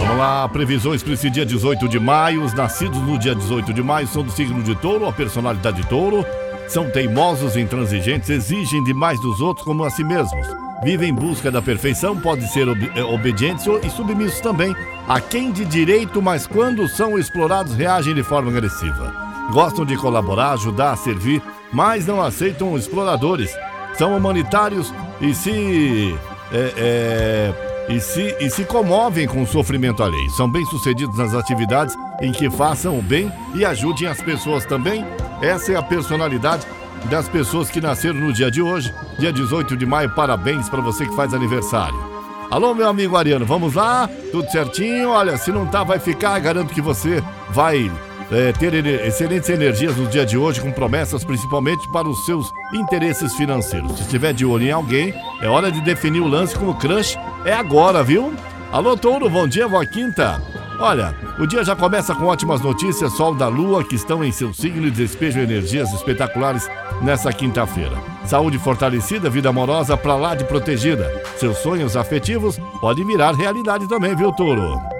[0.00, 2.42] Vamos lá, previsões para esse dia 18 de maio.
[2.42, 5.88] Os nascidos no dia 18 de maio são do signo de touro, a personalidade de
[5.88, 6.24] touro.
[6.68, 10.46] São teimosos, intransigentes, exigem demais dos outros como a si mesmos.
[10.82, 14.74] Vivem em busca da perfeição, podem ser ob eh, obedientes e submissos também.
[15.08, 19.14] A quem de direito, mas quando são explorados, reagem de forma agressiva.
[19.50, 21.42] Gostam de colaborar, ajudar, servir,
[21.72, 23.50] mas não aceitam exploradores.
[23.96, 26.14] São humanitários e se.
[26.54, 30.30] É, é, e se, e se comovem com o sofrimento alheio.
[30.30, 35.04] São bem-sucedidos nas atividades em que façam o bem e ajudem as pessoas também.
[35.42, 36.64] Essa é a personalidade
[37.10, 40.14] das pessoas que nasceram no dia de hoje, dia 18 de maio.
[40.14, 42.14] Parabéns para você que faz aniversário.
[42.50, 44.08] Alô, meu amigo Ariano, vamos lá?
[44.30, 45.10] Tudo certinho?
[45.10, 46.38] Olha, se não tá, vai ficar.
[46.38, 47.90] Garanto que você vai
[48.30, 48.74] é, ter
[49.06, 53.96] excelentes energias no dia de hoje, com promessas principalmente para os seus interesses financeiros.
[53.96, 57.18] Se estiver de olho em alguém, é hora de definir o lance com o crush.
[57.44, 58.34] É agora, viu?
[58.72, 60.42] Alô, Touro, bom dia, boa quinta.
[60.80, 64.52] Olha, o dia já começa com ótimas notícias, sol da lua que estão em seu
[64.52, 66.68] signo e despejam energias espetaculares
[67.00, 67.96] nessa quinta-feira.
[68.24, 71.22] Saúde fortalecida, vida amorosa pra lá de protegida.
[71.36, 74.93] Seus sonhos afetivos podem virar realidade também, viu, Touro?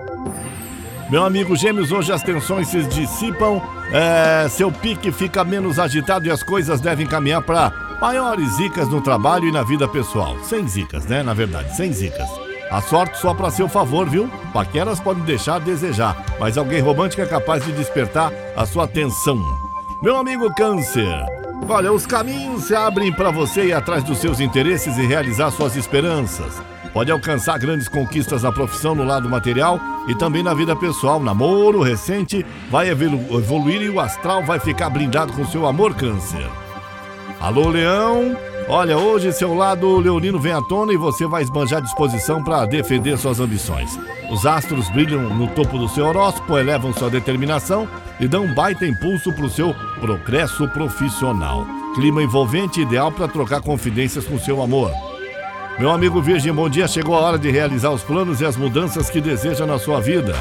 [1.15, 3.63] Meu amigo Gêmeos, hoje as tensões se dissipam,
[3.93, 9.01] é, seu pique fica menos agitado e as coisas devem caminhar para maiores zicas no
[9.01, 10.37] trabalho e na vida pessoal.
[10.43, 11.23] Sem zicas, né?
[11.23, 12.29] Na verdade, sem zicas.
[12.69, 14.29] A sorte só para seu favor, viu?
[14.53, 19.41] Paqueras podem deixar a desejar, mas alguém romântico é capaz de despertar a sua atenção.
[20.03, 21.25] Meu amigo Câncer,
[21.69, 25.77] olha, os caminhos se abrem para você ir atrás dos seus interesses e realizar suas
[25.77, 26.61] esperanças.
[26.95, 31.19] Pode alcançar grandes conquistas na profissão, no lado material e também na vida pessoal.
[31.19, 36.49] Namoro recente vai evoluir e o astral vai ficar blindado com seu amor, Câncer.
[37.41, 38.37] Alô, Leão!
[38.69, 43.19] Olha, hoje seu lado leonino vem à tona e você vai esbanjar disposição para defender
[43.19, 43.99] suas ambições.
[44.31, 47.89] Os astros brilham no topo do seu horóscopo, elevam sua determinação
[48.21, 51.67] e dão um baita impulso para o seu progresso profissional.
[51.97, 54.91] Clima envolvente ideal para trocar confidências com seu amor.
[55.79, 56.87] Meu amigo Virgem, bom dia.
[56.87, 60.35] Chegou a hora de realizar os planos e as mudanças que deseja na sua vida.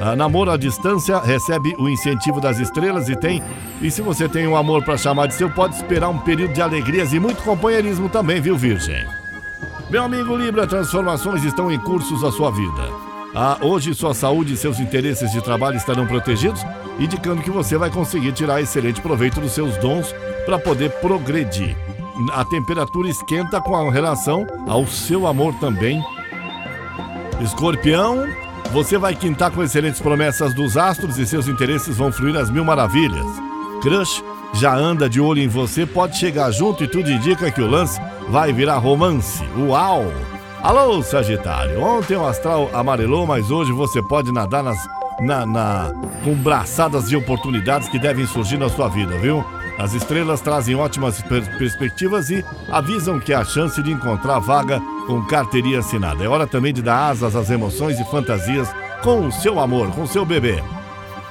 [0.00, 3.42] A namoro à distância recebe o incentivo das estrelas e tem.
[3.82, 6.62] E se você tem um amor para chamar de seu, pode esperar um período de
[6.62, 9.04] alegrias e muito companheirismo também, viu, Virgem?
[9.90, 13.10] Meu amigo Libra, transformações estão em cursos à sua vida.
[13.34, 16.64] Ah, hoje sua saúde e seus interesses de trabalho estarão protegidos,
[16.98, 20.14] indicando que você vai conseguir tirar excelente proveito dos seus dons
[20.46, 21.76] para poder progredir.
[22.32, 26.02] A temperatura esquenta com relação ao seu amor também.
[27.40, 28.26] Escorpião,
[28.72, 32.64] você vai quintar com excelentes promessas dos astros e seus interesses vão fluir às mil
[32.64, 33.26] maravilhas.
[33.82, 34.22] Crush
[34.52, 38.00] já anda de olho em você, pode chegar junto e tudo indica que o lance
[38.28, 39.42] vai virar romance.
[39.56, 40.12] Uau!
[40.62, 41.80] Alô, Sagitário!
[41.80, 44.78] Ontem o astral amarelou, mas hoje você pode nadar nas,
[45.20, 45.92] na, na,
[46.22, 49.44] com braçadas de oportunidades que devem surgir na sua vida, viu?
[49.80, 55.24] As estrelas trazem ótimas per perspectivas e avisam que há chance de encontrar vaga com
[55.24, 56.22] carteirinha assinada.
[56.22, 58.68] É hora também de dar asas às emoções e fantasias
[59.02, 60.62] com o seu amor, com o seu bebê.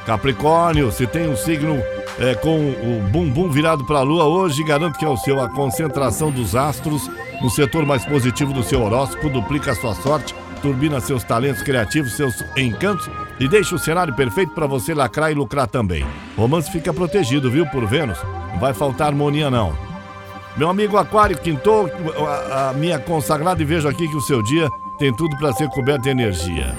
[0.03, 1.77] Capricórnio, se tem um signo
[2.17, 5.39] é, com o bumbum virado para a lua hoje, garanto que é o seu.
[5.39, 7.07] A concentração dos astros
[7.43, 12.13] no setor mais positivo do seu horóscopo duplica a sua sorte, turbina seus talentos criativos,
[12.13, 13.09] seus encantos
[13.39, 16.05] e deixa o cenário perfeito para você lacrar e lucrar também.
[16.37, 18.19] Romance fica protegido, viu, por Vênus?
[18.51, 19.75] Não vai faltar harmonia, não.
[20.57, 21.89] Meu amigo Aquário quintou
[22.27, 25.69] a, a minha consagrada e vejo aqui que o seu dia tem tudo para ser
[25.69, 26.75] coberto de energia.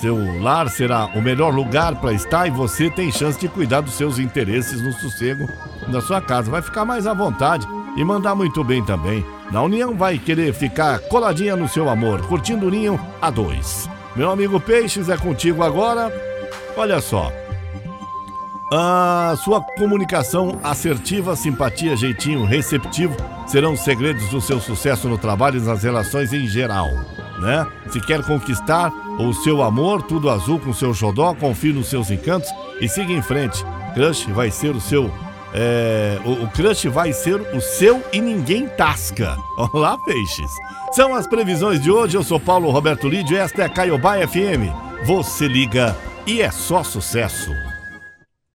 [0.00, 3.94] Seu lar será o melhor lugar para estar e você tem chance de cuidar dos
[3.94, 5.48] seus interesses no sossego
[5.88, 6.50] da sua casa.
[6.50, 7.66] Vai ficar mais à vontade
[7.98, 9.26] e mandar muito bem também.
[9.50, 13.90] Na União vai querer ficar coladinha no seu amor, curtindo o ninho a dois.
[14.14, 16.12] Meu amigo Peixes é contigo agora.
[16.76, 17.32] Olha só,
[18.72, 23.16] a sua comunicação assertiva, simpatia, jeitinho receptivo
[23.48, 26.86] serão os segredos do seu sucesso no trabalho e nas relações em geral,
[27.40, 27.66] né?
[27.90, 32.50] Se quer conquistar o seu amor, tudo azul com seu xodó, confie nos seus encantos
[32.80, 33.64] e siga em frente.
[33.94, 35.10] Crush vai ser o seu
[35.54, 39.36] é, o, o crush vai ser o seu e ninguém tasca.
[39.72, 40.50] Olá, peixes.
[40.92, 42.16] São as previsões de hoje.
[42.16, 44.72] Eu sou Paulo Roberto Lídio e esta é a Caiobá FM.
[45.04, 45.96] Você liga
[46.26, 47.67] e é só sucesso.